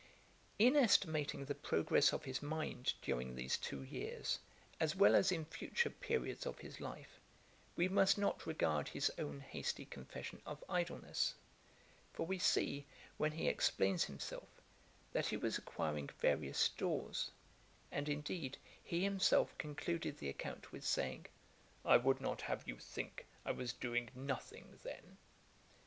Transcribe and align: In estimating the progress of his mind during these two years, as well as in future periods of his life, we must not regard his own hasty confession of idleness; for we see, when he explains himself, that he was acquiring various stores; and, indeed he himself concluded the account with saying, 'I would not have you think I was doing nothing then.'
In 0.57 0.75
estimating 0.75 1.45
the 1.45 1.53
progress 1.53 2.11
of 2.11 2.23
his 2.23 2.41
mind 2.41 2.95
during 3.03 3.35
these 3.35 3.55
two 3.55 3.83
years, 3.83 4.39
as 4.79 4.95
well 4.95 5.13
as 5.13 5.31
in 5.31 5.45
future 5.45 5.91
periods 5.91 6.47
of 6.47 6.57
his 6.57 6.79
life, 6.81 7.19
we 7.75 7.87
must 7.87 8.17
not 8.17 8.47
regard 8.47 8.87
his 8.87 9.11
own 9.19 9.41
hasty 9.41 9.85
confession 9.85 10.41
of 10.43 10.63
idleness; 10.67 11.35
for 12.13 12.25
we 12.25 12.39
see, 12.39 12.87
when 13.17 13.33
he 13.33 13.47
explains 13.47 14.05
himself, 14.05 14.49
that 15.13 15.27
he 15.27 15.37
was 15.37 15.59
acquiring 15.59 16.07
various 16.17 16.57
stores; 16.57 17.29
and, 17.91 18.09
indeed 18.09 18.57
he 18.83 19.03
himself 19.03 19.55
concluded 19.59 20.17
the 20.17 20.29
account 20.29 20.71
with 20.71 20.83
saying, 20.83 21.27
'I 21.85 21.97
would 21.97 22.19
not 22.19 22.41
have 22.41 22.67
you 22.67 22.77
think 22.79 23.27
I 23.45 23.51
was 23.51 23.71
doing 23.71 24.09
nothing 24.15 24.79
then.' 24.81 25.17